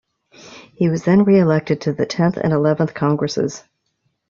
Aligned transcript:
He 0.73 0.89
was 0.89 1.03
then 1.03 1.25
re-elected 1.25 1.81
to 1.81 1.93
the 1.93 2.07
Tenth 2.07 2.35
and 2.35 2.51
Eleventh 2.51 2.95
Congresses. 2.95 3.63